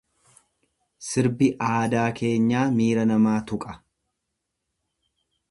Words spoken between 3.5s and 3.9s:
tuqa.